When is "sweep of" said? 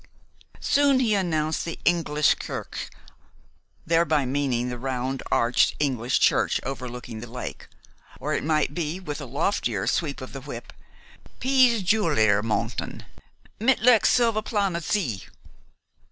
9.85-10.33